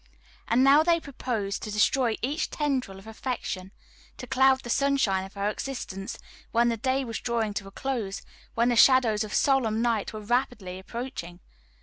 And 0.47 0.63
now 0.63 0.81
they 0.81 0.99
proposed 0.99 1.61
to 1.61 1.69
destroy 1.71 2.15
each 2.23 2.49
tendril 2.49 2.97
of 2.97 3.05
affection, 3.05 3.71
to 4.17 4.25
cloud 4.25 4.61
the 4.61 4.69
sunshine 4.71 5.23
of 5.25 5.35
her 5.35 5.47
existence 5.47 6.17
when 6.49 6.69
the 6.69 6.75
day 6.77 7.05
was 7.05 7.19
drawing 7.19 7.53
to 7.53 7.67
a 7.67 7.71
close, 7.71 8.23
when 8.55 8.69
the 8.69 8.75
shadows 8.75 9.23
of 9.23 9.31
solemn 9.31 9.79
night 9.79 10.11
were 10.11 10.19
rapidly 10.21 10.79
approaching. 10.79 11.39